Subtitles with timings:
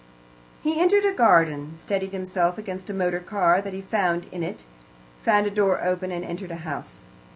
[0.63, 4.63] He entered a garden, steadied himself against a motor car that he found in it,
[5.21, 7.05] found a door open and entered a house.